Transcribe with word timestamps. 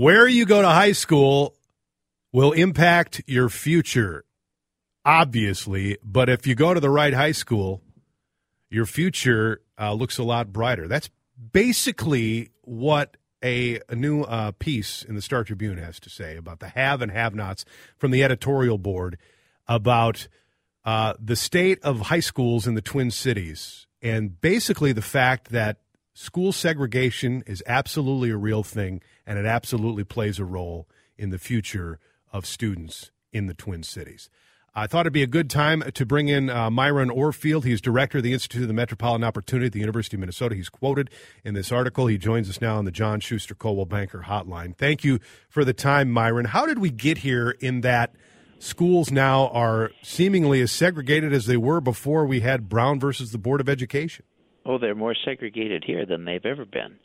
Where 0.00 0.26
you 0.26 0.46
go 0.46 0.62
to 0.62 0.68
high 0.68 0.92
school 0.92 1.54
will 2.32 2.52
impact 2.52 3.20
your 3.26 3.50
future, 3.50 4.24
obviously. 5.04 5.98
But 6.02 6.30
if 6.30 6.46
you 6.46 6.54
go 6.54 6.72
to 6.72 6.80
the 6.80 6.88
right 6.88 7.12
high 7.12 7.32
school, 7.32 7.82
your 8.70 8.86
future 8.86 9.60
uh, 9.78 9.92
looks 9.92 10.16
a 10.16 10.22
lot 10.22 10.54
brighter. 10.54 10.88
That's 10.88 11.10
basically 11.52 12.48
what 12.62 13.18
a, 13.44 13.80
a 13.90 13.94
new 13.94 14.22
uh, 14.22 14.52
piece 14.52 15.02
in 15.02 15.16
the 15.16 15.20
Star 15.20 15.44
Tribune 15.44 15.76
has 15.76 16.00
to 16.00 16.08
say 16.08 16.38
about 16.38 16.60
the 16.60 16.68
have 16.68 17.02
and 17.02 17.12
have 17.12 17.34
nots 17.34 17.66
from 17.98 18.10
the 18.10 18.24
editorial 18.24 18.78
board 18.78 19.18
about 19.68 20.28
uh, 20.82 21.12
the 21.22 21.36
state 21.36 21.78
of 21.82 22.00
high 22.00 22.20
schools 22.20 22.66
in 22.66 22.72
the 22.72 22.80
Twin 22.80 23.10
Cities. 23.10 23.86
And 24.00 24.40
basically, 24.40 24.92
the 24.92 25.02
fact 25.02 25.50
that 25.50 25.76
school 26.20 26.52
segregation 26.52 27.42
is 27.46 27.62
absolutely 27.66 28.28
a 28.28 28.36
real 28.36 28.62
thing 28.62 29.00
and 29.26 29.38
it 29.38 29.46
absolutely 29.46 30.04
plays 30.04 30.38
a 30.38 30.44
role 30.44 30.86
in 31.16 31.30
the 31.30 31.38
future 31.38 31.98
of 32.30 32.44
students 32.44 33.10
in 33.32 33.46
the 33.46 33.54
Twin 33.54 33.82
Cities. 33.82 34.28
I 34.74 34.86
thought 34.86 35.00
it'd 35.00 35.14
be 35.14 35.22
a 35.22 35.26
good 35.26 35.48
time 35.48 35.82
to 35.94 36.06
bring 36.06 36.28
in 36.28 36.50
uh, 36.50 36.70
Myron 36.70 37.08
Orfield. 37.08 37.64
He's 37.64 37.80
director 37.80 38.18
of 38.18 38.24
the 38.24 38.34
Institute 38.34 38.62
of 38.62 38.68
the 38.68 38.74
Metropolitan 38.74 39.24
Opportunity 39.24 39.66
at 39.66 39.72
the 39.72 39.80
University 39.80 40.16
of 40.16 40.20
Minnesota. 40.20 40.54
He's 40.54 40.68
quoted 40.68 41.08
in 41.42 41.54
this 41.54 41.72
article. 41.72 42.06
He 42.06 42.18
joins 42.18 42.50
us 42.50 42.60
now 42.60 42.76
on 42.76 42.84
the 42.84 42.92
John 42.92 43.20
Schuster 43.20 43.54
Coldwell 43.54 43.86
Banker 43.86 44.24
Hotline. 44.28 44.76
Thank 44.76 45.02
you 45.02 45.20
for 45.48 45.64
the 45.64 45.72
time, 45.72 46.10
Myron. 46.10 46.44
How 46.44 46.66
did 46.66 46.78
we 46.78 46.90
get 46.90 47.18
here 47.18 47.56
in 47.60 47.80
that 47.80 48.14
schools 48.58 49.10
now 49.10 49.48
are 49.48 49.90
seemingly 50.02 50.60
as 50.60 50.70
segregated 50.70 51.32
as 51.32 51.46
they 51.46 51.56
were 51.56 51.80
before 51.80 52.26
we 52.26 52.40
had 52.40 52.68
Brown 52.68 53.00
versus 53.00 53.32
the 53.32 53.38
Board 53.38 53.62
of 53.62 53.70
Education? 53.70 54.26
Oh, 54.64 54.78
they're 54.78 54.94
more 54.94 55.14
segregated 55.24 55.84
here 55.86 56.04
than 56.06 56.24
they've 56.24 56.44
ever 56.44 56.64
been. 56.64 56.96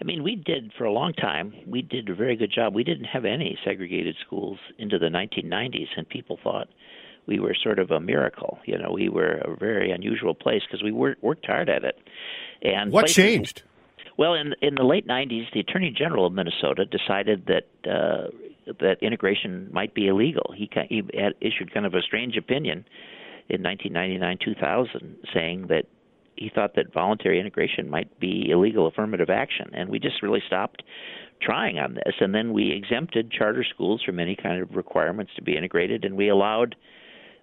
I 0.00 0.04
mean, 0.04 0.22
we 0.22 0.36
did 0.36 0.72
for 0.76 0.84
a 0.84 0.92
long 0.92 1.14
time. 1.14 1.54
We 1.66 1.82
did 1.82 2.08
a 2.08 2.14
very 2.14 2.36
good 2.36 2.52
job. 2.52 2.74
We 2.74 2.84
didn't 2.84 3.06
have 3.06 3.24
any 3.24 3.58
segregated 3.64 4.16
schools 4.26 4.58
into 4.78 4.98
the 4.98 5.06
1990s, 5.06 5.88
and 5.96 6.08
people 6.08 6.38
thought 6.42 6.68
we 7.26 7.40
were 7.40 7.54
sort 7.60 7.78
of 7.78 7.90
a 7.90 8.00
miracle. 8.00 8.58
You 8.66 8.78
know, 8.78 8.90
we 8.92 9.08
were 9.08 9.38
a 9.38 9.56
very 9.56 9.90
unusual 9.90 10.34
place 10.34 10.62
because 10.66 10.82
we 10.82 10.92
worked, 10.92 11.22
worked 11.22 11.46
hard 11.46 11.68
at 11.68 11.84
it. 11.84 11.98
And 12.62 12.92
what 12.92 13.06
places, 13.06 13.16
changed? 13.16 13.62
Well, 14.18 14.34
in 14.34 14.54
in 14.62 14.74
the 14.74 14.84
late 14.84 15.06
90s, 15.06 15.52
the 15.52 15.60
Attorney 15.60 15.94
General 15.96 16.26
of 16.26 16.32
Minnesota 16.32 16.84
decided 16.84 17.46
that 17.46 17.90
uh, 17.90 18.28
that 18.80 18.96
integration 19.02 19.68
might 19.72 19.94
be 19.94 20.08
illegal. 20.08 20.52
He 20.54 20.70
he 20.88 21.02
had 21.18 21.34
issued 21.40 21.72
kind 21.72 21.86
of 21.86 21.94
a 21.94 22.02
strange 22.02 22.36
opinion 22.36 22.84
in 23.48 23.62
1999-2000, 23.62 25.16
saying 25.32 25.68
that 25.68 25.84
he 26.36 26.50
thought 26.54 26.74
that 26.76 26.92
voluntary 26.92 27.40
integration 27.40 27.88
might 27.88 28.20
be 28.20 28.50
illegal 28.50 28.86
affirmative 28.86 29.30
action, 29.30 29.70
and 29.72 29.88
we 29.88 29.98
just 29.98 30.22
really 30.22 30.42
stopped 30.46 30.82
trying 31.40 31.78
on 31.78 31.94
this. 31.94 32.14
And 32.20 32.34
then 32.34 32.52
we 32.52 32.72
exempted 32.72 33.30
charter 33.30 33.64
schools 33.64 34.02
from 34.04 34.18
any 34.18 34.36
kind 34.36 34.62
of 34.62 34.74
requirements 34.74 35.32
to 35.36 35.42
be 35.42 35.56
integrated, 35.56 36.04
and 36.04 36.16
we 36.16 36.28
allowed 36.28 36.76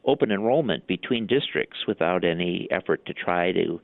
open 0.05 0.31
enrollment 0.31 0.85
between 0.87 1.27
districts 1.27 1.79
without 1.87 2.23
any 2.23 2.67
effort 2.71 3.05
to 3.05 3.13
try 3.13 3.51
to 3.51 3.79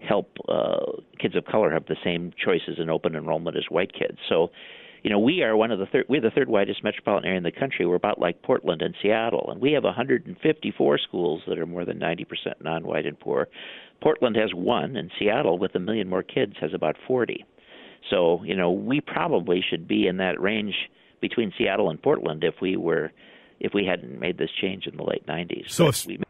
help 0.00 0.30
uh, 0.48 0.76
kids 1.20 1.36
of 1.36 1.44
color 1.44 1.72
have 1.72 1.86
the 1.86 1.96
same 2.04 2.32
choices 2.42 2.78
in 2.78 2.88
open 2.88 3.14
enrollment 3.14 3.56
as 3.56 3.64
white 3.68 3.92
kids. 3.92 4.18
So 4.28 4.50
you 5.02 5.10
know, 5.10 5.18
we 5.18 5.42
are 5.42 5.56
one 5.56 5.70
of 5.70 5.78
the 5.78 5.86
third, 5.86 6.06
we're 6.08 6.20
the 6.20 6.30
third 6.30 6.48
widest 6.48 6.82
metropolitan 6.82 7.26
area 7.26 7.38
in 7.38 7.44
the 7.44 7.52
country. 7.52 7.86
We're 7.86 7.94
about 7.94 8.18
like 8.18 8.42
Portland 8.42 8.82
and 8.82 8.94
Seattle, 9.02 9.48
and 9.50 9.60
we 9.60 9.72
have 9.72 9.84
154 9.84 10.98
schools 10.98 11.42
that 11.46 11.58
are 11.58 11.66
more 11.66 11.84
than 11.84 11.98
90% 11.98 12.26
non-white 12.62 13.06
and 13.06 13.18
poor. 13.18 13.48
Portland 14.00 14.36
has 14.36 14.52
one, 14.54 14.96
and 14.96 15.10
Seattle, 15.18 15.58
with 15.58 15.74
a 15.74 15.80
million 15.80 16.08
more 16.08 16.22
kids, 16.22 16.54
has 16.60 16.72
about 16.74 16.96
40. 17.06 17.44
So, 18.10 18.42
you 18.44 18.56
know, 18.56 18.70
we 18.70 19.00
probably 19.00 19.62
should 19.68 19.88
be 19.88 20.06
in 20.06 20.18
that 20.18 20.40
range 20.40 20.74
between 21.20 21.52
Seattle 21.58 21.90
and 21.90 22.00
Portland 22.00 22.44
if 22.44 22.54
we 22.60 22.76
were, 22.76 23.12
if 23.60 23.72
we 23.74 23.84
hadn't 23.84 24.20
made 24.20 24.38
this 24.38 24.50
change 24.60 24.86
in 24.86 24.96
the 24.96 25.02
late 25.02 25.26
90s. 25.26 25.70
So, 25.70 25.88
if, 25.88 26.06
we, 26.06 26.20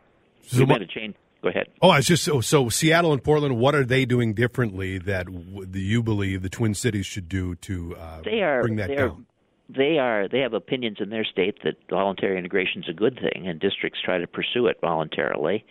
so 0.42 0.60
we 0.60 0.66
made 0.66 0.82
a 0.82 0.86
change. 0.86 1.14
Go 1.43 1.50
ahead. 1.50 1.69
Oh, 1.81 1.91
I 1.91 1.99
was 1.99 2.06
just 2.06 2.25
so, 2.25 2.41
so 2.41 2.69
Seattle 2.69 3.12
and 3.12 3.22
Portland. 3.22 3.59
What 3.59 3.75
are 3.75 3.84
they 3.84 4.04
doing 4.04 4.34
differently 4.34 4.99
that 4.99 5.26
w- 5.26 5.66
you 5.72 6.03
believe 6.03 6.43
the 6.43 6.49
Twin 6.49 6.75
Cities 6.75 7.06
should 7.06 7.28
do 7.28 7.54
to 7.56 7.94
uh, 7.97 8.22
they 8.25 8.43
are, 8.43 8.60
bring 8.62 8.76
that 8.76 8.88
they 8.88 8.97
down? 8.97 9.09
Are, 9.09 9.75
they 9.76 9.99
are 9.99 10.28
they 10.28 10.41
have 10.41 10.53
opinions 10.53 10.97
in 11.00 11.10
their 11.10 11.25
state 11.25 11.59
that 11.62 11.75
voluntary 11.88 12.38
integration 12.38 12.82
is 12.82 12.88
a 12.88 12.93
good 12.93 13.21
thing, 13.21 13.47
and 13.47 13.60
districts 13.60 14.00
try 14.04 14.19
to 14.19 14.26
pursue 14.26 14.66
it 14.66 14.78
voluntarily. 14.81 15.65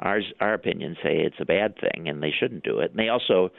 Ours, 0.00 0.24
our 0.40 0.54
opinions 0.54 0.98
say 1.02 1.16
it's 1.18 1.36
a 1.40 1.44
bad 1.44 1.74
thing, 1.78 2.08
and 2.08 2.22
they 2.22 2.32
shouldn't 2.38 2.64
do 2.64 2.80
it. 2.80 2.90
And 2.90 2.98
they 2.98 3.08
also 3.08 3.50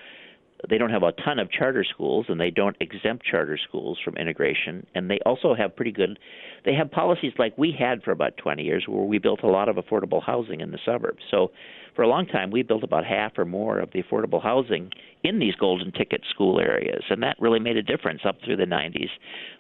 they 0.70 0.78
don't 0.78 0.90
have 0.90 1.04
a 1.04 1.12
ton 1.12 1.40
of 1.40 1.52
charter 1.52 1.84
schools 1.84 2.26
and 2.30 2.40
they 2.40 2.50
don't 2.50 2.76
exempt 2.80 3.26
charter 3.26 3.58
schools 3.68 3.98
from 4.04 4.16
integration. 4.18 4.86
And 4.96 5.10
they 5.10 5.20
also 5.26 5.56
have 5.56 5.76
pretty 5.76 5.92
good 5.92 6.18
they 6.66 6.74
have 6.74 6.90
policies 6.90 7.34
like 7.38 7.56
we 7.58 7.76
had 7.78 8.02
for 8.02 8.12
about 8.12 8.38
20 8.38 8.64
years 8.64 8.86
where 8.88 9.04
we 9.04 9.20
built 9.20 9.42
a 9.44 9.48
lot 9.48 9.70
of 9.70 9.76
affordable 9.76 10.24
housing 10.24 10.62
in 10.62 10.72
the 10.72 10.80
suburbs. 10.84 11.22
So 11.30 11.52
for 11.96 12.02
a 12.02 12.08
long 12.08 12.26
time 12.26 12.50
we 12.52 12.64
built 12.64 12.84
about 12.84 13.06
half 13.06 13.38
or 13.38 13.46
more 13.46 13.80
of 13.80 13.92
the 13.92 14.02
affordable 14.02 14.42
housing 14.42 14.92
in 15.24 15.40
these 15.40 15.56
golden 15.56 15.92
ticket 15.92 16.22
school 16.30 16.60
areas. 16.60 17.04
And 17.10 17.22
that 17.24 17.36
really 17.40 17.60
made 17.60 17.78
a 17.78 17.84
difference 17.84 18.22
up 18.28 18.38
through 18.44 18.58
the 18.58 18.66
90s 18.66 19.10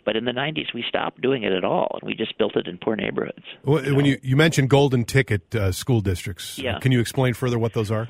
but 0.05 0.15
in 0.15 0.25
the 0.25 0.31
90s 0.31 0.73
we 0.73 0.83
stopped 0.87 1.21
doing 1.21 1.43
it 1.43 1.51
at 1.51 1.63
all 1.63 1.97
and 1.99 2.07
we 2.07 2.13
just 2.15 2.37
built 2.37 2.55
it 2.55 2.67
in 2.67 2.77
poor 2.77 2.95
neighborhoods. 2.95 3.45
Well, 3.63 3.83
you 3.85 3.95
when 3.95 4.05
know? 4.05 4.11
you 4.11 4.19
you 4.21 4.35
mentioned 4.35 4.69
golden 4.69 5.05
ticket 5.05 5.53
uh, 5.55 5.71
school 5.71 6.01
districts. 6.01 6.57
Yeah. 6.57 6.79
can 6.79 6.91
you 6.91 6.99
explain 6.99 7.33
further 7.33 7.59
what 7.59 7.73
those 7.73 7.91
are 7.91 8.09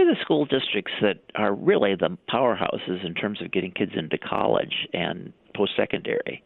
are 0.00 0.14
the 0.14 0.20
school 0.20 0.44
districts 0.44 0.92
that 1.02 1.18
are 1.34 1.54
really 1.54 1.94
the 1.94 2.16
powerhouses 2.28 3.04
in 3.04 3.14
terms 3.14 3.40
of 3.42 3.52
getting 3.52 3.72
kids 3.72 3.92
into 3.96 4.18
college 4.18 4.88
and 4.92 5.32
post 5.54 5.72
secondary. 5.76 6.42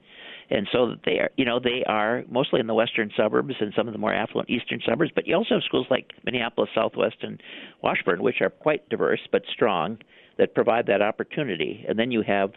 And 0.51 0.69
so 0.71 0.95
they 1.05 1.19
are, 1.21 1.31
you 1.37 1.45
know, 1.45 1.59
they 1.59 1.83
are 1.87 2.23
mostly 2.31 2.61
in 2.61 2.67
the 2.67 2.75
western 2.75 3.11
suburbs 3.17 3.55
and 3.61 3.73
some 3.75 3.89
of 3.89 3.95
the 3.95 3.99
more 3.99 4.13
affluent 4.13 4.51
eastern 4.51 4.81
suburbs. 4.87 5.11
But 5.15 5.27
you 5.27 5.35
also 5.35 5.55
have 5.55 5.63
schools 5.65 5.87
like 5.91 6.13
Minneapolis 6.25 6.71
Southwest 6.75 7.17
and 7.23 7.43
Washburn, 7.83 8.23
which 8.23 8.43
are 8.43 8.51
quite 8.51 8.89
diverse 8.89 9.21
but 9.33 9.43
strong, 9.53 9.99
that 10.37 10.55
provide 10.55 10.87
that 10.87 11.01
opportunity. 11.01 11.85
And 11.89 11.99
then 11.99 12.11
you 12.11 12.23
have 12.23 12.53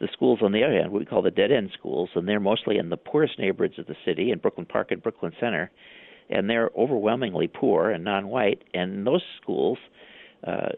the 0.00 0.08
schools 0.12 0.40
on 0.42 0.52
the 0.52 0.64
other 0.64 0.74
end, 0.74 0.90
what 0.90 0.98
we 0.98 1.06
call 1.06 1.22
the 1.22 1.30
dead 1.30 1.52
end 1.52 1.70
schools, 1.78 2.10
and 2.14 2.28
they're 2.28 2.40
mostly 2.40 2.76
in 2.76 2.90
the 2.90 2.96
poorest 2.96 3.38
neighborhoods 3.38 3.78
of 3.78 3.86
the 3.86 3.96
city, 4.04 4.32
in 4.32 4.40
Brooklyn 4.40 4.66
Park 4.66 4.90
and 4.90 5.02
Brooklyn 5.02 5.32
Center, 5.38 5.70
and 6.28 6.50
they're 6.50 6.70
overwhelmingly 6.76 7.46
poor 7.46 7.90
and 7.90 8.02
non-white. 8.02 8.64
And 8.74 9.06
those 9.06 9.22
schools 9.40 9.78
uh, 10.46 10.70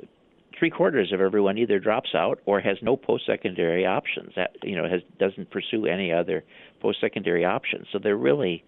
three 0.59 0.71
quarters 0.71 1.13
of 1.13 1.21
everyone 1.21 1.59
either 1.59 1.79
drops 1.79 2.11
out 2.15 2.41
or 2.47 2.61
has 2.61 2.77
no 2.83 2.97
post-secondary 2.97 3.87
options. 3.87 4.33
That 4.37 4.57
you 4.63 4.77
know 4.77 4.89
has 4.89 5.01
doesn't 5.19 5.51
pursue 5.51 5.87
any 5.87 6.13
other 6.13 6.45
post-secondary 6.81 7.45
options. 7.45 7.87
So 7.93 7.99
they're 7.99 8.17
really, 8.17 8.65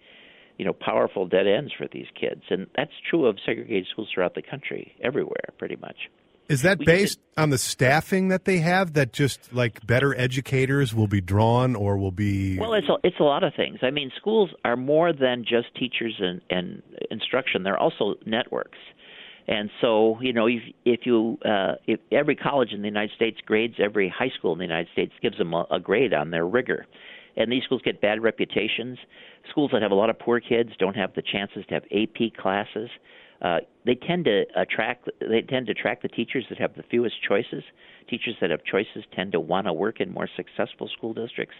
you 0.58 0.64
know, 0.64 0.72
powerful 0.72 1.26
dead 1.26 1.46
ends 1.46 1.72
for 1.76 1.86
these 1.92 2.06
kids, 2.18 2.42
and 2.50 2.66
that's 2.76 2.92
true 3.08 3.26
of 3.26 3.38
segregated 3.44 3.86
schools 3.90 4.08
throughout 4.12 4.34
the 4.34 4.42
country, 4.42 4.94
everywhere, 5.02 5.50
pretty 5.58 5.76
much. 5.76 5.96
Is 6.48 6.62
that 6.62 6.78
we 6.78 6.84
based 6.84 7.18
on 7.36 7.50
the 7.50 7.58
staffing 7.58 8.28
that 8.28 8.44
they 8.44 8.58
have? 8.58 8.92
That 8.92 9.12
just 9.12 9.52
like 9.52 9.84
better 9.84 10.16
educators 10.16 10.94
will 10.94 11.08
be 11.08 11.20
drawn, 11.20 11.74
or 11.74 11.98
will 11.98 12.12
be? 12.12 12.58
Well, 12.58 12.74
it's 12.74 12.88
a, 12.88 12.96
it's 13.02 13.18
a 13.18 13.24
lot 13.24 13.42
of 13.42 13.52
things. 13.56 13.78
I 13.82 13.90
mean, 13.90 14.12
schools 14.16 14.50
are 14.64 14.76
more 14.76 15.12
than 15.12 15.44
just 15.44 15.74
teachers 15.74 16.14
and, 16.20 16.40
and 16.48 16.82
instruction. 17.10 17.64
They're 17.64 17.78
also 17.78 18.14
networks. 18.24 18.78
And 19.48 19.70
so, 19.80 20.18
you 20.20 20.32
know, 20.32 20.46
if, 20.46 20.62
if 20.84 21.00
you 21.04 21.38
uh, 21.44 21.74
if 21.86 22.00
every 22.10 22.34
college 22.34 22.72
in 22.72 22.82
the 22.82 22.88
United 22.88 23.14
States 23.14 23.38
grades 23.46 23.74
every 23.78 24.08
high 24.08 24.30
school 24.36 24.52
in 24.52 24.58
the 24.58 24.64
United 24.64 24.88
States 24.92 25.12
gives 25.22 25.38
them 25.38 25.54
a, 25.54 25.66
a 25.70 25.78
grade 25.78 26.12
on 26.12 26.30
their 26.30 26.46
rigor, 26.46 26.86
and 27.36 27.50
these 27.50 27.62
schools 27.62 27.82
get 27.84 28.00
bad 28.00 28.22
reputations. 28.22 28.98
Schools 29.50 29.70
that 29.72 29.82
have 29.82 29.92
a 29.92 29.94
lot 29.94 30.10
of 30.10 30.18
poor 30.18 30.40
kids 30.40 30.70
don't 30.78 30.96
have 30.96 31.14
the 31.14 31.22
chances 31.22 31.64
to 31.68 31.74
have 31.74 31.84
AP 31.92 32.34
classes. 32.36 32.90
Uh, 33.40 33.58
they 33.84 33.94
tend 33.94 34.24
to 34.24 34.44
attract 34.56 35.08
they 35.20 35.42
tend 35.42 35.66
to 35.66 35.72
attract 35.72 36.02
the 36.02 36.08
teachers 36.08 36.44
that 36.48 36.58
have 36.58 36.74
the 36.74 36.82
fewest 36.90 37.16
choices. 37.22 37.62
Teachers 38.08 38.34
that 38.40 38.50
have 38.50 38.64
choices 38.64 39.04
tend 39.14 39.32
to 39.32 39.40
want 39.40 39.66
to 39.66 39.72
work 39.72 40.00
in 40.00 40.12
more 40.12 40.28
successful 40.36 40.88
school 40.96 41.12
districts 41.12 41.56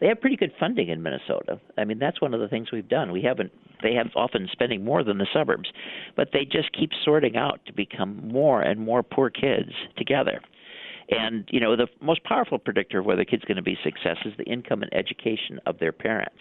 they 0.00 0.06
have 0.08 0.20
pretty 0.20 0.36
good 0.36 0.52
funding 0.58 0.88
in 0.88 1.02
Minnesota. 1.02 1.60
I 1.78 1.84
mean, 1.84 1.98
that's 1.98 2.20
one 2.20 2.34
of 2.34 2.40
the 2.40 2.48
things 2.48 2.72
we've 2.72 2.88
done. 2.88 3.12
We 3.12 3.22
haven't 3.22 3.52
they 3.82 3.94
have 3.94 4.08
often 4.16 4.48
spending 4.50 4.84
more 4.84 5.04
than 5.04 5.18
the 5.18 5.26
suburbs, 5.32 5.68
but 6.16 6.30
they 6.32 6.44
just 6.44 6.72
keep 6.72 6.90
sorting 7.04 7.36
out 7.36 7.60
to 7.66 7.72
become 7.72 8.28
more 8.28 8.62
and 8.62 8.80
more 8.80 9.02
poor 9.02 9.30
kids 9.30 9.72
together. 9.96 10.40
And 11.10 11.46
you 11.50 11.60
know, 11.60 11.76
the 11.76 11.88
most 12.00 12.24
powerful 12.24 12.58
predictor 12.58 13.00
of 13.00 13.06
whether 13.06 13.22
a 13.22 13.26
kid's 13.26 13.44
going 13.44 13.56
to 13.56 13.62
be 13.62 13.76
success 13.84 14.16
is 14.24 14.32
the 14.38 14.44
income 14.44 14.82
and 14.82 14.92
education 14.94 15.60
of 15.66 15.78
their 15.78 15.92
parents. 15.92 16.40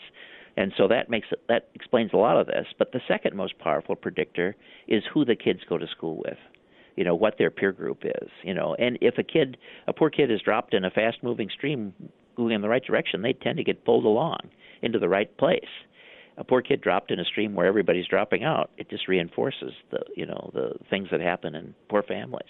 And 0.55 0.71
so 0.77 0.88
that 0.88 1.09
makes 1.09 1.27
it, 1.31 1.41
that 1.50 1.69
explains 1.73 2.11
a 2.13 2.17
lot 2.17 2.39
of 2.39 2.47
this. 2.47 2.67
But 2.77 2.91
the 2.91 3.01
second 3.07 3.35
most 3.35 3.57
powerful 3.59 3.95
predictor 3.95 4.55
is 4.88 5.03
who 5.13 5.25
the 5.25 5.35
kids 5.35 5.61
go 5.67 5.77
to 5.77 5.88
school 5.88 6.21
with. 6.23 6.38
You 6.95 7.03
know 7.03 7.15
what 7.15 7.39
their 7.39 7.50
peer 7.50 7.71
group 7.71 8.03
is. 8.03 8.29
You 8.44 8.53
know, 8.53 8.75
and 8.77 8.97
if 9.01 9.17
a 9.17 9.23
kid, 9.23 9.57
a 9.88 9.94
poor 9.94 10.11
kid, 10.11 10.31
is 10.31 10.41
dropped 10.41 10.73
in 10.73 10.85
a 10.85 10.91
fast-moving 10.91 11.50
stream 11.50 11.94
going 12.35 12.53
in 12.53 12.62
the 12.62 12.69
right 12.69 12.83
direction, 12.83 13.21
they 13.21 13.33
tend 13.33 13.57
to 13.57 13.63
get 13.63 13.85
pulled 13.85 14.06
along 14.06 14.39
into 14.81 15.00
the 15.00 15.09
right 15.09 15.35
place. 15.38 15.62
A 16.38 16.44
poor 16.44 16.62
kid 16.62 16.81
dropped 16.81 17.12
in 17.12 17.19
a 17.19 17.25
stream 17.25 17.53
where 17.53 17.68
everybody's 17.68 18.07
dropping 18.07 18.44
out, 18.44 18.71
it 18.77 18.89
just 18.89 19.07
reinforces 19.07 19.71
the 19.91 20.00
you 20.15 20.25
know 20.25 20.51
the 20.53 20.74
things 20.89 21.09
that 21.12 21.21
happen 21.21 21.56
in 21.56 21.75
poor 21.89 22.01
families. 22.03 22.50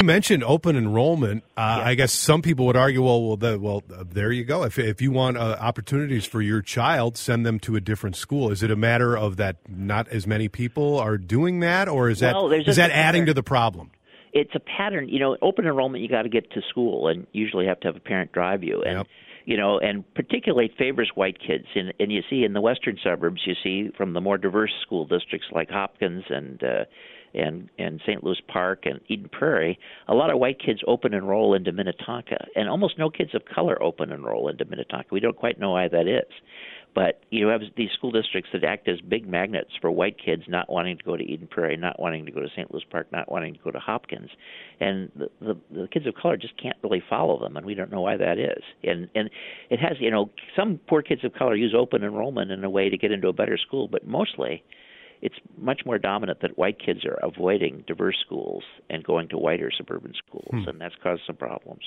You 0.01 0.07
mentioned 0.07 0.43
open 0.43 0.75
enrollment. 0.75 1.43
Uh, 1.55 1.75
yeah. 1.77 1.87
I 1.89 1.93
guess 1.93 2.11
some 2.11 2.41
people 2.41 2.65
would 2.65 2.75
argue, 2.75 3.03
well, 3.03 3.23
well, 3.23 3.37
the, 3.37 3.59
well, 3.59 3.83
uh, 3.93 4.03
there 4.09 4.31
you 4.31 4.43
go. 4.43 4.63
If 4.63 4.79
if 4.79 4.99
you 4.99 5.11
want 5.11 5.37
uh, 5.37 5.57
opportunities 5.59 6.25
for 6.25 6.41
your 6.41 6.63
child, 6.63 7.17
send 7.17 7.45
them 7.45 7.59
to 7.59 7.75
a 7.75 7.79
different 7.79 8.15
school. 8.15 8.49
Is 8.49 8.63
it 8.63 8.71
a 8.71 8.75
matter 8.75 9.15
of 9.15 9.37
that 9.37 9.57
not 9.69 10.07
as 10.07 10.25
many 10.25 10.47
people 10.49 10.97
are 10.97 11.19
doing 11.19 11.59
that, 11.59 11.87
or 11.87 12.09
is 12.09 12.23
well, 12.23 12.49
that 12.49 12.67
is 12.67 12.77
that 12.77 12.89
adding 12.89 13.27
to 13.27 13.35
the 13.35 13.43
problem? 13.43 13.91
It's 14.33 14.55
a 14.55 14.59
pattern. 14.59 15.07
You 15.07 15.19
know, 15.19 15.37
open 15.39 15.65
enrollment, 15.65 16.01
you 16.01 16.09
got 16.09 16.23
to 16.23 16.29
get 16.29 16.49
to 16.53 16.61
school, 16.67 17.07
and 17.07 17.27
usually 17.31 17.67
have 17.67 17.79
to 17.81 17.87
have 17.89 17.95
a 17.95 17.99
parent 17.99 18.31
drive 18.31 18.63
you. 18.63 18.81
And 18.81 18.97
yep 18.97 19.07
you 19.45 19.57
know, 19.57 19.79
and 19.79 20.03
particularly 20.13 20.71
favors 20.77 21.11
white 21.15 21.37
kids. 21.39 21.65
And, 21.75 21.93
and 21.99 22.11
you 22.11 22.21
see 22.29 22.43
in 22.43 22.53
the 22.53 22.61
western 22.61 22.97
suburbs, 23.03 23.41
you 23.45 23.55
see 23.63 23.89
from 23.97 24.13
the 24.13 24.21
more 24.21 24.37
diverse 24.37 24.71
school 24.83 25.05
districts 25.05 25.47
like 25.51 25.69
Hopkins 25.69 26.23
and 26.29 26.63
uh, 26.63 26.85
and 27.33 27.69
and 27.77 28.01
St. 28.05 28.23
Louis 28.23 28.41
Park 28.47 28.85
and 28.85 28.99
Eden 29.07 29.29
Prairie, 29.31 29.79
a 30.07 30.13
lot 30.13 30.31
of 30.31 30.39
white 30.39 30.59
kids 30.59 30.81
open 30.87 31.13
enroll 31.13 31.53
into 31.53 31.71
Minnetonka, 31.71 32.47
and 32.55 32.69
almost 32.69 32.97
no 32.97 33.09
kids 33.09 33.33
of 33.33 33.43
color 33.45 33.81
open 33.81 34.11
enroll 34.11 34.47
into 34.49 34.65
Minnetonka. 34.65 35.07
We 35.11 35.19
don't 35.19 35.37
quite 35.37 35.59
know 35.59 35.71
why 35.71 35.87
that 35.87 36.07
is. 36.07 36.31
But 36.93 37.21
you 37.29 37.47
have 37.47 37.61
these 37.77 37.89
school 37.91 38.11
districts 38.11 38.49
that 38.51 38.65
act 38.65 38.89
as 38.89 38.99
big 38.99 39.25
magnets 39.25 39.69
for 39.79 39.89
white 39.89 40.17
kids 40.23 40.43
not 40.49 40.69
wanting 40.69 40.97
to 40.97 41.03
go 41.03 41.15
to 41.15 41.23
Eden 41.23 41.47
Prairie, 41.47 41.77
not 41.77 41.97
wanting 42.01 42.25
to 42.25 42.31
go 42.31 42.41
to 42.41 42.49
St. 42.49 42.71
Louis 42.71 42.83
Park, 42.89 43.07
not 43.13 43.31
wanting 43.31 43.53
to 43.53 43.59
go 43.63 43.71
to 43.71 43.79
Hopkins, 43.79 44.29
and 44.81 45.09
the, 45.15 45.29
the 45.39 45.57
the 45.71 45.87
kids 45.87 46.05
of 46.05 46.15
color 46.15 46.35
just 46.35 46.57
can't 46.61 46.75
really 46.83 47.01
follow 47.09 47.39
them, 47.39 47.55
and 47.55 47.65
we 47.65 47.75
don't 47.75 47.91
know 47.91 48.01
why 48.01 48.17
that 48.17 48.37
is. 48.37 48.63
And 48.83 49.07
and 49.15 49.29
it 49.69 49.79
has 49.79 49.97
you 49.99 50.11
know 50.11 50.29
some 50.55 50.81
poor 50.87 51.01
kids 51.01 51.23
of 51.23 51.33
color 51.33 51.55
use 51.55 51.73
open 51.77 52.03
enrollment 52.03 52.51
in 52.51 52.63
a 52.63 52.69
way 52.69 52.89
to 52.89 52.97
get 52.97 53.11
into 53.11 53.29
a 53.29 53.33
better 53.33 53.57
school, 53.57 53.87
but 53.87 54.05
mostly 54.05 54.61
it's 55.21 55.35
much 55.57 55.81
more 55.85 55.97
dominant 55.97 56.41
that 56.41 56.57
white 56.57 56.79
kids 56.79 57.05
are 57.05 57.19
avoiding 57.21 57.83
diverse 57.87 58.17
schools 58.25 58.63
and 58.89 59.03
going 59.03 59.29
to 59.29 59.37
whiter 59.37 59.71
suburban 59.75 60.13
schools, 60.13 60.49
hmm. 60.51 60.69
and 60.69 60.81
that's 60.81 60.95
caused 61.01 61.21
some 61.27 61.35
problems. 61.35 61.83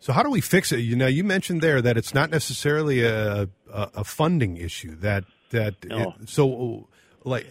So 0.00 0.12
how 0.12 0.24
do 0.24 0.30
we 0.30 0.40
fix 0.40 0.72
it? 0.72 0.80
You 0.80 0.96
know, 0.96 1.06
you 1.06 1.22
mentioned 1.22 1.60
there 1.60 1.80
that 1.80 1.96
it's 1.96 2.12
not 2.12 2.30
necessarily 2.30 3.02
a 3.02 3.48
a, 3.72 3.90
a 3.94 4.04
funding 4.04 4.56
issue. 4.56 4.96
That 4.96 5.24
that 5.50 5.84
no. 5.84 6.14
it, 6.20 6.28
so 6.28 6.88
like 7.24 7.46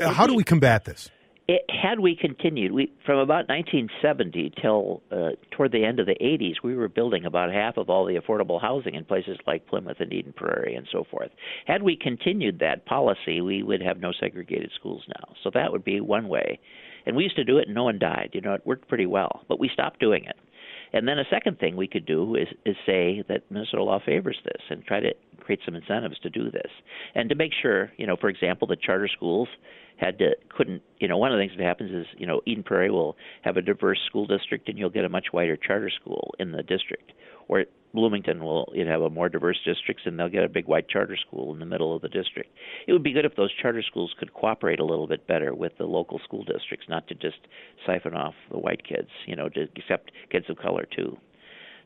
how 0.00 0.26
do 0.26 0.34
we 0.34 0.44
combat 0.44 0.84
this? 0.84 1.10
It, 1.48 1.64
had 1.70 1.98
we 1.98 2.14
continued, 2.14 2.72
we 2.72 2.92
from 3.06 3.18
about 3.18 3.48
1970 3.48 4.52
till 4.60 5.02
uh, 5.10 5.30
toward 5.50 5.72
the 5.72 5.82
end 5.82 5.98
of 5.98 6.06
the 6.06 6.16
80s, 6.20 6.56
we 6.62 6.76
were 6.76 6.88
building 6.88 7.24
about 7.24 7.50
half 7.50 7.78
of 7.78 7.88
all 7.88 8.04
the 8.04 8.16
affordable 8.16 8.60
housing 8.60 8.94
in 8.94 9.04
places 9.06 9.38
like 9.46 9.66
Plymouth 9.66 9.96
and 9.98 10.12
Eden 10.12 10.34
Prairie 10.36 10.74
and 10.74 10.86
so 10.92 11.04
forth. 11.10 11.30
Had 11.66 11.82
we 11.82 11.96
continued 11.96 12.58
that 12.58 12.84
policy, 12.84 13.40
we 13.40 13.62
would 13.62 13.80
have 13.80 13.98
no 13.98 14.12
segregated 14.12 14.70
schools 14.78 15.02
now. 15.08 15.34
So 15.42 15.50
that 15.54 15.72
would 15.72 15.84
be 15.84 16.02
one 16.02 16.28
way. 16.28 16.60
And 17.06 17.16
we 17.16 17.24
used 17.24 17.36
to 17.36 17.44
do 17.44 17.56
it, 17.56 17.66
and 17.66 17.74
no 17.74 17.84
one 17.84 17.98
died. 17.98 18.30
You 18.34 18.42
know, 18.42 18.52
it 18.52 18.66
worked 18.66 18.86
pretty 18.86 19.06
well, 19.06 19.40
but 19.48 19.58
we 19.58 19.70
stopped 19.72 19.98
doing 19.98 20.24
it. 20.24 20.36
And 20.92 21.06
then 21.06 21.18
a 21.18 21.24
second 21.30 21.58
thing 21.58 21.76
we 21.76 21.88
could 21.88 22.06
do 22.06 22.34
is 22.34 22.48
is 22.64 22.76
say 22.86 23.22
that 23.28 23.50
Minnesota 23.50 23.82
law 23.82 24.00
favors 24.04 24.38
this 24.44 24.62
and 24.70 24.84
try 24.84 25.00
to 25.00 25.14
create 25.40 25.60
some 25.64 25.74
incentives 25.74 26.18
to 26.20 26.30
do 26.30 26.50
this, 26.50 26.70
and 27.14 27.28
to 27.28 27.34
make 27.34 27.52
sure, 27.60 27.92
you 27.96 28.06
know, 28.06 28.16
for 28.16 28.28
example, 28.28 28.68
the 28.68 28.76
charter 28.76 29.08
schools 29.08 29.48
had 29.96 30.18
to 30.18 30.30
couldn't 30.48 30.82
you 30.98 31.08
know 31.08 31.18
one 31.18 31.32
of 31.32 31.38
the 31.38 31.42
things 31.42 31.56
that 31.58 31.64
happens 31.64 31.90
is 31.90 32.06
you 32.16 32.26
know 32.26 32.40
Eden 32.46 32.62
Prairie 32.62 32.90
will 32.90 33.16
have 33.42 33.56
a 33.56 33.62
diverse 33.62 34.00
school 34.06 34.26
district 34.26 34.68
and 34.68 34.78
you'll 34.78 34.90
get 34.90 35.04
a 35.04 35.08
much 35.08 35.26
wider 35.32 35.56
charter 35.56 35.90
school 35.90 36.34
in 36.38 36.52
the 36.52 36.62
district. 36.62 37.12
Or 37.48 37.64
Bloomington 37.94 38.42
will 38.42 38.70
you 38.74 38.84
know, 38.84 38.90
have 38.90 39.02
a 39.02 39.10
more 39.10 39.28
diverse 39.28 39.58
districts 39.64 40.02
and 40.06 40.18
they'll 40.18 40.28
get 40.28 40.44
a 40.44 40.48
big 40.48 40.66
white 40.66 40.88
charter 40.88 41.16
school 41.16 41.52
in 41.52 41.58
the 41.58 41.66
middle 41.66 41.94
of 41.94 42.02
the 42.02 42.08
district. 42.08 42.50
It 42.86 42.92
would 42.92 43.02
be 43.02 43.12
good 43.12 43.24
if 43.24 43.36
those 43.36 43.52
charter 43.60 43.82
schools 43.82 44.14
could 44.18 44.34
cooperate 44.34 44.80
a 44.80 44.84
little 44.84 45.06
bit 45.06 45.26
better 45.26 45.54
with 45.54 45.72
the 45.78 45.84
local 45.84 46.20
school 46.24 46.44
districts, 46.44 46.86
not 46.88 47.08
to 47.08 47.14
just 47.14 47.38
siphon 47.86 48.14
off 48.14 48.34
the 48.50 48.58
white 48.58 48.82
kids, 48.86 49.08
you 49.26 49.36
know, 49.36 49.48
to 49.50 49.68
accept 49.76 50.12
kids 50.30 50.46
of 50.48 50.58
color 50.58 50.86
too. 50.94 51.16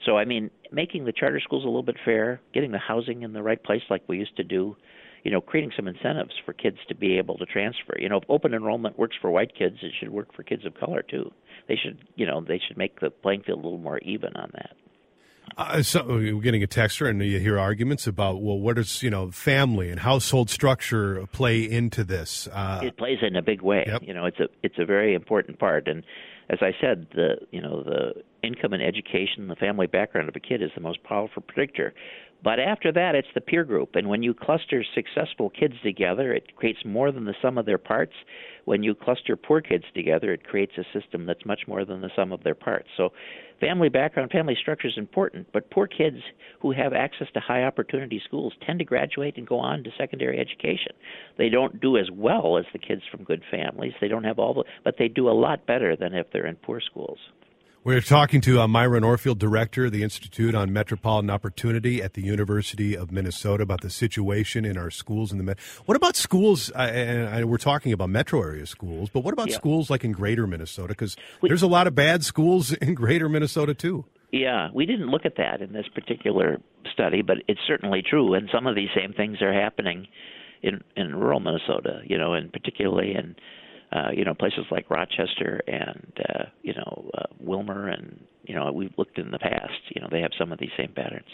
So 0.04 0.16
I 0.16 0.24
mean, 0.24 0.50
making 0.72 1.04
the 1.04 1.12
charter 1.12 1.40
schools 1.40 1.64
a 1.64 1.68
little 1.68 1.82
bit 1.82 1.96
fair, 2.04 2.40
getting 2.52 2.72
the 2.72 2.78
housing 2.78 3.22
in 3.22 3.32
the 3.32 3.42
right 3.42 3.62
place 3.62 3.82
like 3.88 4.02
we 4.08 4.18
used 4.18 4.36
to 4.36 4.44
do, 4.44 4.76
you 5.22 5.30
know, 5.30 5.40
creating 5.40 5.72
some 5.76 5.86
incentives 5.86 6.32
for 6.44 6.52
kids 6.52 6.78
to 6.88 6.94
be 6.94 7.18
able 7.18 7.38
to 7.38 7.46
transfer. 7.46 7.96
You 7.98 8.08
know, 8.08 8.16
if 8.16 8.24
open 8.28 8.54
enrollment 8.54 8.98
works 8.98 9.16
for 9.20 9.30
white 9.30 9.52
kids, 9.56 9.76
it 9.82 9.92
should 9.98 10.10
work 10.10 10.34
for 10.34 10.42
kids 10.42 10.66
of 10.66 10.74
color 10.74 11.02
too. 11.02 11.30
They 11.68 11.76
should, 11.76 11.98
you 12.16 12.26
know, 12.26 12.40
they 12.40 12.60
should 12.66 12.76
make 12.76 12.98
the 12.98 13.10
playing 13.10 13.42
field 13.42 13.60
a 13.60 13.62
little 13.62 13.78
more 13.78 13.98
even 13.98 14.34
on 14.34 14.50
that. 14.54 14.76
Uh, 15.56 15.82
so 15.82 16.04
we're 16.06 16.40
getting 16.40 16.62
a 16.62 16.66
texter, 16.66 17.08
and 17.08 17.22
you 17.22 17.38
hear 17.38 17.58
arguments 17.58 18.06
about 18.06 18.40
well, 18.40 18.58
what 18.58 18.76
does 18.76 19.02
you 19.02 19.10
know 19.10 19.30
family 19.30 19.90
and 19.90 20.00
household 20.00 20.48
structure 20.48 21.26
play 21.32 21.62
into 21.62 22.04
this? 22.04 22.48
Uh, 22.52 22.80
it 22.82 22.96
plays 22.96 23.18
in 23.22 23.36
a 23.36 23.42
big 23.42 23.60
way. 23.60 23.84
Yep. 23.86 24.02
You 24.04 24.14
know, 24.14 24.24
it's 24.24 24.40
a 24.40 24.48
it's 24.62 24.76
a 24.78 24.86
very 24.86 25.14
important 25.14 25.58
part, 25.58 25.88
and 25.88 26.04
as 26.48 26.58
I 26.60 26.72
said, 26.80 27.06
the 27.14 27.36
you 27.50 27.60
know 27.60 27.82
the 27.82 28.22
income 28.42 28.72
and 28.72 28.82
education, 28.82 29.48
the 29.48 29.56
family 29.56 29.86
background 29.86 30.28
of 30.28 30.36
a 30.36 30.40
kid 30.40 30.62
is 30.62 30.70
the 30.74 30.80
most 30.80 31.02
powerful 31.02 31.42
predictor. 31.42 31.94
But 32.42 32.58
after 32.58 32.90
that, 32.92 33.14
it's 33.14 33.28
the 33.34 33.40
peer 33.40 33.64
group. 33.64 33.94
And 33.94 34.08
when 34.08 34.22
you 34.22 34.34
cluster 34.34 34.84
successful 34.94 35.50
kids 35.50 35.74
together, 35.82 36.32
it 36.32 36.56
creates 36.56 36.84
more 36.84 37.12
than 37.12 37.24
the 37.24 37.34
sum 37.40 37.56
of 37.56 37.66
their 37.66 37.78
parts. 37.78 38.14
When 38.64 38.82
you 38.82 38.94
cluster 38.94 39.36
poor 39.36 39.60
kids 39.60 39.84
together, 39.94 40.32
it 40.32 40.44
creates 40.44 40.72
a 40.76 40.98
system 40.98 41.26
that's 41.26 41.46
much 41.46 41.62
more 41.68 41.84
than 41.84 42.00
the 42.00 42.10
sum 42.16 42.32
of 42.32 42.42
their 42.42 42.54
parts. 42.54 42.88
So, 42.96 43.10
family 43.60 43.88
background, 43.88 44.32
family 44.32 44.56
structure 44.60 44.88
is 44.88 44.98
important. 44.98 45.46
But 45.52 45.70
poor 45.70 45.86
kids 45.86 46.18
who 46.60 46.72
have 46.72 46.92
access 46.92 47.28
to 47.34 47.40
high 47.40 47.62
opportunity 47.62 48.20
schools 48.24 48.54
tend 48.66 48.80
to 48.80 48.84
graduate 48.84 49.36
and 49.36 49.46
go 49.46 49.58
on 49.58 49.84
to 49.84 49.90
secondary 49.96 50.40
education. 50.40 50.92
They 51.38 51.48
don't 51.48 51.80
do 51.80 51.96
as 51.96 52.10
well 52.12 52.58
as 52.58 52.64
the 52.72 52.78
kids 52.78 53.02
from 53.10 53.22
good 53.22 53.42
families. 53.50 53.94
They 54.00 54.08
don't 54.08 54.24
have 54.24 54.40
all 54.40 54.54
the, 54.54 54.64
but 54.84 54.96
they 54.98 55.08
do 55.08 55.28
a 55.28 55.30
lot 55.30 55.64
better 55.66 55.94
than 55.94 56.14
if 56.14 56.26
they're 56.32 56.46
in 56.46 56.56
poor 56.56 56.80
schools. 56.80 57.18
We're 57.84 58.00
talking 58.00 58.40
to 58.42 58.60
uh, 58.60 58.68
Myron 58.68 59.02
Orfield, 59.02 59.38
director 59.38 59.86
of 59.86 59.92
the 59.92 60.04
Institute 60.04 60.54
on 60.54 60.72
Metropolitan 60.72 61.30
Opportunity 61.30 62.00
at 62.00 62.14
the 62.14 62.22
University 62.22 62.96
of 62.96 63.10
Minnesota, 63.10 63.64
about 63.64 63.80
the 63.80 63.90
situation 63.90 64.64
in 64.64 64.78
our 64.78 64.88
schools 64.88 65.32
in 65.32 65.44
the. 65.44 65.56
What 65.86 65.96
about 65.96 66.14
schools? 66.14 66.70
Uh, 66.70 66.82
and 66.82 67.50
we're 67.50 67.58
talking 67.58 67.92
about 67.92 68.08
metro 68.08 68.40
area 68.40 68.66
schools, 68.66 69.10
but 69.12 69.24
what 69.24 69.32
about 69.32 69.48
yeah. 69.48 69.56
schools 69.56 69.90
like 69.90 70.04
in 70.04 70.12
Greater 70.12 70.46
Minnesota? 70.46 70.90
Because 70.90 71.16
there's 71.42 71.62
a 71.62 71.66
lot 71.66 71.88
of 71.88 71.96
bad 71.96 72.24
schools 72.24 72.72
in 72.80 72.94
Greater 72.94 73.28
Minnesota 73.28 73.74
too. 73.74 74.04
Yeah, 74.30 74.68
we 74.72 74.86
didn't 74.86 75.08
look 75.08 75.26
at 75.26 75.34
that 75.38 75.60
in 75.60 75.72
this 75.72 75.88
particular 75.92 76.60
study, 76.92 77.22
but 77.22 77.38
it's 77.48 77.60
certainly 77.66 78.00
true, 78.08 78.34
and 78.34 78.48
some 78.54 78.68
of 78.68 78.76
these 78.76 78.90
same 78.94 79.12
things 79.12 79.42
are 79.42 79.52
happening 79.52 80.06
in 80.62 80.84
in 80.96 81.16
rural 81.16 81.40
Minnesota. 81.40 82.02
You 82.06 82.16
know, 82.16 82.34
and 82.34 82.52
particularly 82.52 83.16
in 83.16 83.34
uh, 83.92 84.10
you 84.10 84.24
know, 84.24 84.32
places 84.34 84.64
like 84.70 84.88
Rochester 84.88 85.60
and 85.66 86.12
uh, 86.28 86.44
you 86.62 86.72
know 86.74 87.10
Willmar, 87.66 87.92
and 87.92 88.24
you 88.44 88.54
know 88.54 88.70
we've 88.72 88.96
looked 88.96 89.18
in 89.18 89.30
the 89.30 89.38
past. 89.38 89.80
You 89.94 90.00
know, 90.02 90.08
they 90.10 90.20
have 90.20 90.32
some 90.38 90.52
of 90.52 90.58
these 90.58 90.70
same 90.76 90.92
patterns. 90.94 91.28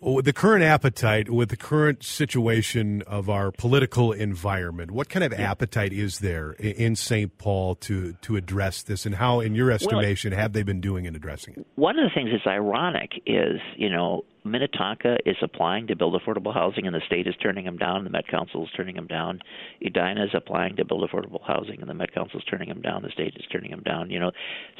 With 0.00 0.24
the 0.24 0.32
current 0.32 0.64
appetite, 0.64 1.30
with 1.30 1.48
the 1.48 1.56
current 1.56 2.02
situation 2.04 3.02
of 3.02 3.28
our 3.28 3.50
political 3.50 4.12
environment, 4.12 4.90
what 4.90 5.08
kind 5.08 5.24
of 5.24 5.32
appetite 5.32 5.92
is 5.92 6.18
there 6.20 6.52
in 6.52 6.96
St. 6.96 7.36
Paul 7.38 7.74
to 7.76 8.12
to 8.22 8.36
address 8.36 8.82
this, 8.82 9.06
and 9.06 9.14
how, 9.14 9.40
in 9.40 9.54
your 9.54 9.70
estimation, 9.70 10.32
well, 10.32 10.40
have 10.40 10.52
they 10.52 10.62
been 10.62 10.80
doing 10.80 11.04
in 11.04 11.14
addressing 11.14 11.54
it? 11.54 11.66
One 11.76 11.98
of 11.98 12.04
the 12.04 12.14
things 12.14 12.30
that's 12.32 12.46
ironic 12.46 13.12
is, 13.26 13.60
you 13.76 13.90
know, 13.90 14.24
Minnetonka 14.44 15.18
is 15.26 15.36
applying 15.42 15.86
to 15.88 15.96
build 15.96 16.20
affordable 16.20 16.54
housing, 16.54 16.86
and 16.86 16.94
the 16.94 17.02
state 17.06 17.26
is 17.26 17.34
turning 17.42 17.64
them 17.64 17.76
down. 17.76 18.04
The 18.04 18.10
Met 18.10 18.28
Council 18.28 18.64
is 18.64 18.70
turning 18.76 18.96
them 18.96 19.06
down. 19.06 19.40
Edina 19.84 20.24
is 20.24 20.30
applying 20.34 20.76
to 20.76 20.84
build 20.84 21.08
affordable 21.08 21.44
housing, 21.46 21.80
and 21.80 21.88
the 21.88 21.94
Met 21.94 22.14
Council 22.14 22.38
is 22.38 22.44
turning 22.44 22.68
them 22.68 22.80
down. 22.80 23.02
The 23.02 23.10
state 23.10 23.34
is 23.36 23.44
turning 23.52 23.70
them 23.70 23.82
down. 23.82 24.10
You 24.10 24.20
know, 24.20 24.32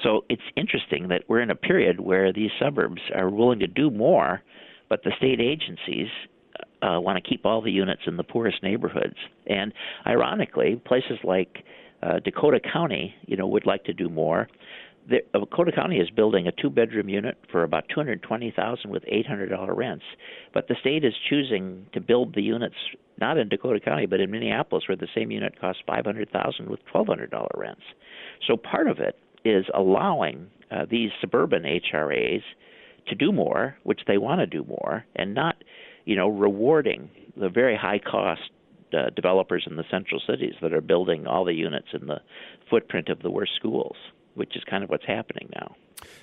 so 0.03 0.25
it's 0.29 0.43
interesting 0.57 1.09
that 1.09 1.25
we're 1.29 1.41
in 1.41 1.51
a 1.51 1.57
period 1.57 2.01
where 2.01 2.33
these 2.33 2.51
suburbs 2.61 3.03
are 3.15 3.29
willing 3.31 3.59
to 3.61 3.67
do 3.67 3.91
more 3.91 4.43
but 4.89 5.03
the 5.05 5.13
state 5.19 5.41
agencies 5.41 6.09
uh, 6.83 7.01
want 7.01 7.23
to 7.23 7.29
keep 7.29 7.45
all 7.45 7.61
the 7.61 7.71
units 7.71 8.03
in 8.07 8.17
the 8.17 8.23
poorest 8.23 8.63
neighborhoods. 8.63 9.17
And 9.47 9.73
ironically, 10.07 10.81
places 10.85 11.19
like 11.25 11.65
uh, 12.03 12.21
Dakota 12.21 12.61
County, 12.61 13.15
you 13.27 13.37
know, 13.37 13.47
would 13.47 13.67
like 13.67 13.85
to 13.85 13.93
do 13.93 14.09
more. 14.09 14.49
The, 15.09 15.19
uh, 15.35 15.41
Dakota 15.41 15.73
County 15.73 15.97
is 15.97 16.11
building 16.11 16.47
a 16.47 16.53
two-bedroom 16.53 17.09
unit 17.09 17.39
for 17.51 17.65
about 17.65 17.85
two 17.89 17.99
hundred 17.99 18.23
twenty 18.23 18.53
thousand 18.55 18.91
with 18.91 19.03
eight 19.09 19.27
hundred 19.27 19.49
dollar 19.49 19.75
rents, 19.75 20.05
but 20.53 20.69
the 20.69 20.77
state 20.81 21.05
is 21.05 21.15
choosing 21.29 21.87
to 21.95 22.01
build 22.01 22.35
the 22.35 22.43
units 22.43 22.77
not 23.21 23.37
in 23.37 23.49
Dakota 23.49 23.81
County 23.81 24.07
but 24.07 24.21
in 24.21 24.31
Minneapolis, 24.31 24.85
where 24.87 24.97
the 24.97 25.09
same 25.15 25.31
unit 25.31 25.59
costs 25.61 25.83
five 25.87 26.05
hundred 26.05 26.31
thousand 26.31 26.69
with 26.69 26.81
twelve 26.93 27.07
hundred 27.07 27.31
dollar 27.31 27.49
rents. 27.57 27.83
So 28.47 28.57
part 28.57 28.87
of 28.87 28.99
it 28.99 29.19
is 29.45 29.65
allowing 29.75 30.49
uh, 30.71 30.85
these 30.91 31.11
suburban 31.21 31.63
HRAs 31.63 32.43
to 33.09 33.15
do 33.15 33.33
more, 33.33 33.77
which 33.83 34.01
they 34.07 34.19
want 34.19 34.41
to 34.41 34.47
do 34.47 34.65
more, 34.65 35.05
and 35.17 35.35
not, 35.35 35.57
you 36.05 36.17
know, 36.17 36.29
rewarding 36.29 37.11
the 37.37 37.49
very 37.49 37.77
high 37.77 37.99
cost 37.99 38.51
uh, 38.93 39.11
developers 39.15 39.67
in 39.69 39.77
the 39.77 39.85
central 39.91 40.21
cities 40.27 40.55
that 40.63 40.73
are 40.73 40.81
building 40.81 41.27
all 41.27 41.45
the 41.45 41.55
units 41.55 41.89
in 41.93 42.07
the 42.07 42.21
footprint 42.71 43.09
of 43.09 43.21
the 43.23 43.31
worst 43.31 43.53
schools, 43.57 43.97
which 44.35 44.57
is 44.57 44.63
kind 44.65 44.83
of 44.83 44.91
what's 44.91 45.07
happening 45.07 45.49
now. 45.55 45.77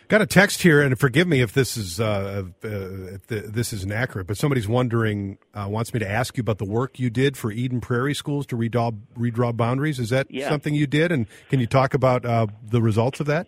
Got 0.08 0.22
a 0.22 0.25
text 0.25 0.62
here, 0.62 0.82
and 0.82 0.98
forgive 0.98 1.27
me 1.27 1.42
if 1.42 1.54
this 1.54 1.75
is 1.75 2.00
uh, 2.00 2.44
uh, 2.63 2.68
if 2.68 3.27
the, 3.27 3.39
this 3.42 3.74
is 3.74 3.84
inaccurate, 3.84 4.25
but 4.25 4.38
somebody's 4.38 4.68
wondering, 4.68 5.38
uh, 5.54 5.65
wants 5.68 5.94
me 5.94 6.00
to 6.00 6.10
ask 6.10 6.38
you 6.38 6.42
about 6.42 6.60
the 6.60 6.65
work 6.65 7.00
you 7.00 7.10
did 7.10 7.36
for 7.36 7.51
Eden 7.51 7.82
Prairie 7.82 8.13
schools 8.13 8.46
to 8.48 8.56
redraw 8.56 8.98
redraw 9.18 9.56
boundaries. 9.56 10.00
Is 10.00 10.10
that 10.10 10.27
yeah. 10.30 10.48
something 10.48 10.75
you 10.75 10.88
did, 10.88 11.12
and 11.12 11.25
can 11.50 11.60
you 11.60 11.68
talk 11.68 11.94
about 11.94 12.24
uh, 12.24 12.48
the 12.63 12.82
results 12.82 13.20
of 13.20 13.25
that? 13.25 13.48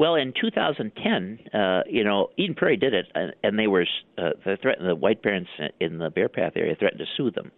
Well, 0.00 0.14
in 0.14 0.32
2010, 0.32 1.38
uh, 1.52 1.82
you 1.86 2.04
know, 2.04 2.28
Eden 2.38 2.54
Prairie 2.54 2.78
did 2.78 2.94
it, 2.94 3.08
and 3.42 3.58
they 3.58 3.66
were 3.66 3.84
uh, 4.16 4.30
the 4.46 4.96
white 4.98 5.22
parents 5.22 5.50
in 5.78 5.98
the 5.98 6.08
Bear 6.08 6.30
Path 6.30 6.52
area 6.56 6.74
threatened 6.74 7.00
to 7.00 7.06
sue 7.18 7.30
them. 7.30 7.52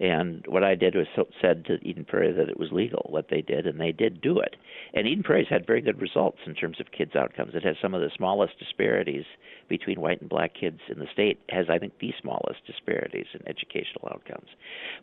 And 0.00 0.44
what 0.48 0.64
I 0.64 0.74
did 0.74 0.94
was 0.94 1.06
said 1.40 1.64
to 1.66 1.78
Eden 1.82 2.04
Prairie 2.04 2.32
that 2.32 2.48
it 2.48 2.58
was 2.58 2.72
legal 2.72 3.06
what 3.08 3.28
they 3.30 3.42
did, 3.42 3.66
and 3.66 3.80
they 3.80 3.92
did 3.92 4.20
do 4.20 4.38
it. 4.38 4.56
And 4.92 5.06
Eden 5.06 5.22
Prairie's 5.22 5.48
had 5.48 5.66
very 5.66 5.80
good 5.80 6.00
results 6.00 6.38
in 6.46 6.54
terms 6.54 6.80
of 6.80 6.92
kids' 6.92 7.16
outcomes. 7.16 7.54
It 7.54 7.64
has 7.64 7.76
some 7.80 7.94
of 7.94 8.00
the 8.00 8.10
smallest 8.16 8.58
disparities 8.58 9.24
between 9.68 10.00
white 10.00 10.20
and 10.20 10.28
black 10.28 10.52
kids 10.54 10.80
in 10.88 10.98
the 10.98 11.06
state. 11.12 11.38
Has 11.48 11.66
I 11.70 11.78
think 11.78 11.98
the 11.98 12.12
smallest 12.20 12.66
disparities 12.66 13.26
in 13.34 13.46
educational 13.48 14.08
outcomes. 14.12 14.48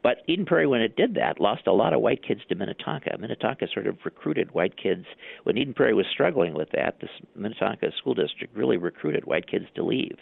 But 0.03 0.23
Eden 0.27 0.45
Prairie, 0.45 0.67
when 0.67 0.81
it 0.81 0.95
did 0.95 1.15
that, 1.15 1.39
lost 1.39 1.67
a 1.67 1.73
lot 1.73 1.93
of 1.93 2.01
white 2.01 2.23
kids 2.25 2.41
to 2.49 2.55
Minnetonka. 2.55 3.17
Minnetonka 3.17 3.67
sort 3.73 3.87
of 3.87 3.97
recruited 4.05 4.53
white 4.53 4.77
kids 4.77 5.05
when 5.43 5.57
Eden 5.57 5.73
Prairie 5.73 5.93
was 5.93 6.05
struggling 6.11 6.53
with 6.53 6.69
that. 6.71 6.99
The 6.99 7.07
Minnetonka 7.35 7.91
school 7.97 8.13
district 8.13 8.55
really 8.55 8.77
recruited 8.77 9.25
white 9.25 9.49
kids 9.49 9.65
to 9.75 9.83
leave. 9.83 10.17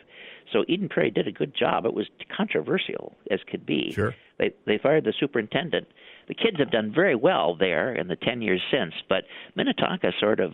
So 0.51 0.63
Eden 0.67 0.89
Prairie 0.89 1.11
did 1.11 1.27
a 1.27 1.31
good 1.31 1.55
job. 1.55 1.85
It 1.85 1.93
was 1.93 2.07
controversial 2.35 3.15
as 3.29 3.39
could 3.49 3.65
be. 3.65 3.91
Sure. 3.93 4.15
They 4.37 4.53
they 4.65 4.77
fired 4.77 5.03
the 5.03 5.13
superintendent. 5.19 5.87
The 6.27 6.33
kids 6.35 6.57
have 6.59 6.71
done 6.71 6.91
very 6.93 7.15
well 7.15 7.55
there 7.55 7.93
in 7.93 8.07
the 8.07 8.15
ten 8.15 8.41
years 8.41 8.61
since, 8.71 8.93
but 9.07 9.23
Minnetonka 9.55 10.11
sort 10.19 10.39
of 10.39 10.53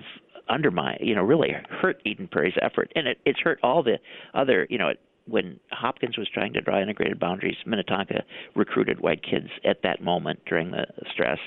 undermined, 0.49 0.99
you 1.01 1.15
know, 1.15 1.23
really 1.23 1.53
hurt 1.69 2.01
Eden 2.05 2.27
Prairie's 2.27 2.53
effort, 2.61 2.91
and 2.95 3.07
it, 3.07 3.17
it's 3.25 3.39
hurt 3.39 3.59
all 3.63 3.83
the 3.83 3.99
other, 4.33 4.67
you 4.69 4.77
know. 4.77 4.89
It, 4.89 4.99
when 5.27 5.59
Hopkins 5.71 6.19
was 6.19 6.29
trying 6.31 6.53
to 6.53 6.61
draw 6.61 6.79
integrated 6.79 7.19
boundaries, 7.19 7.55
Minnetonka 7.65 8.23
recruited 8.55 8.99
white 8.99 9.23
kids 9.23 9.47
at 9.63 9.81
that 9.81 9.99
moment 9.99 10.39
during 10.45 10.69
the 10.69 10.85
stress. 11.11 11.39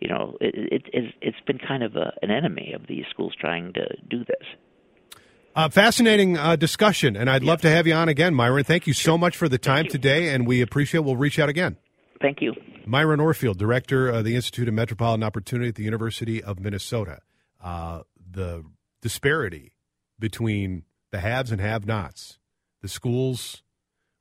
You 0.00 0.08
know, 0.08 0.36
it, 0.40 0.54
it, 0.54 0.82
it's, 0.92 1.14
it's 1.22 1.40
been 1.46 1.58
kind 1.58 1.82
of 1.82 1.96
a, 1.96 2.12
an 2.20 2.30
enemy 2.30 2.74
of 2.74 2.86
these 2.88 3.04
schools 3.08 3.32
trying 3.40 3.72
to 3.72 3.86
do 4.10 4.18
this. 4.18 4.46
Uh, 5.54 5.68
fascinating 5.68 6.38
uh, 6.38 6.56
discussion, 6.56 7.14
and 7.14 7.28
I'd 7.28 7.44
love 7.44 7.60
to 7.60 7.68
have 7.68 7.86
you 7.86 7.92
on 7.92 8.08
again, 8.08 8.34
Myron. 8.34 8.64
Thank 8.64 8.86
you 8.86 8.94
so 8.94 9.18
much 9.18 9.36
for 9.36 9.50
the 9.50 9.58
time 9.58 9.86
today, 9.86 10.30
and 10.30 10.46
we 10.46 10.62
appreciate. 10.62 11.00
We'll 11.00 11.16
reach 11.16 11.38
out 11.38 11.50
again. 11.50 11.76
Thank 12.22 12.40
you, 12.40 12.54
Myron 12.86 13.20
Orfield, 13.20 13.58
director 13.58 14.08
of 14.08 14.24
the 14.24 14.34
Institute 14.34 14.66
of 14.66 14.72
Metropolitan 14.72 15.22
Opportunity 15.22 15.68
at 15.68 15.74
the 15.74 15.82
University 15.82 16.42
of 16.42 16.58
Minnesota. 16.58 17.18
Uh, 17.60 18.00
the 18.30 18.64
disparity 19.02 19.74
between 20.18 20.84
the 21.10 21.20
haves 21.20 21.50
and 21.52 21.60
have-nots, 21.60 22.38
the 22.80 22.88
schools 22.88 23.62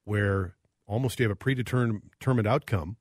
where 0.03 0.55
almost 0.85 1.17
you 1.17 1.23
have 1.23 1.31
a 1.31 1.35
predetermined 1.38 2.47
outcome 2.47 2.97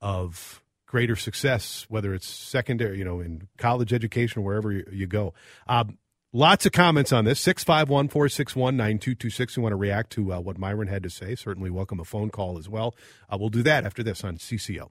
of 0.00 0.62
greater 0.86 1.16
success, 1.16 1.84
whether 1.90 2.14
it's 2.14 2.26
secondary, 2.26 2.96
you 2.96 3.04
know, 3.04 3.20
in 3.20 3.46
college 3.58 3.92
education, 3.92 4.42
wherever 4.42 4.72
you, 4.72 4.86
you 4.90 5.06
go. 5.06 5.34
Um, 5.66 5.98
Lots 6.34 6.66
of 6.66 6.72
comments 6.72 7.10
on 7.10 7.24
this. 7.24 7.40
651 7.40 8.08
461 8.08 8.76
9226. 8.76 9.56
We 9.56 9.62
want 9.62 9.72
to 9.72 9.76
react 9.76 10.10
to 10.10 10.34
uh, 10.34 10.40
what 10.40 10.58
Myron 10.58 10.88
had 10.88 11.02
to 11.04 11.08
say. 11.08 11.34
Certainly 11.34 11.70
welcome 11.70 12.00
a 12.00 12.04
phone 12.04 12.28
call 12.28 12.58
as 12.58 12.68
well. 12.68 12.94
Uh, 13.32 13.38
we'll 13.40 13.48
do 13.48 13.62
that 13.62 13.86
after 13.86 14.02
this 14.02 14.22
on 14.22 14.36
CCO. 14.36 14.90